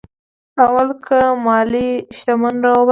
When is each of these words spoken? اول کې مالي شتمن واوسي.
اول 0.63 0.89
کې 1.05 1.19
مالي 1.45 1.89
شتمن 2.17 2.55
واوسي. 2.61 2.79